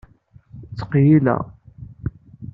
Ttqeyyileɣ. 0.69 1.43